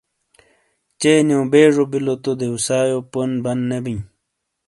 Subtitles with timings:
[0.99, 4.01] چے نیو بیجو بیلو تو دیوسائی پون بند نے بیئں۔